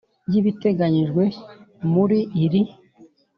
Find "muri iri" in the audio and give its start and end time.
1.93-2.61